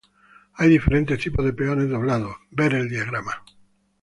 Hay 0.55 0.67
diferentes 0.67 1.19
tipos 1.19 1.45
de 1.45 1.53
peones 1.53 1.87
doblados, 1.87 2.35
ver 2.49 2.73
el 2.73 2.89
diagrama. 2.89 3.43